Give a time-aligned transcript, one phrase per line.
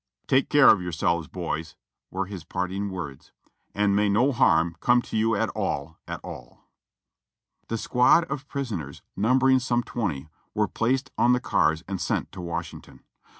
[0.25, 1.75] "Take care of yourselves, boys,"
[2.09, 3.31] were his parting words,
[3.75, 6.63] "and may no harm come to you at all, at all."
[7.67, 12.41] The squad of prisoners, numbering some twenty, were placed on the cars and sent to
[12.41, 13.03] Washington.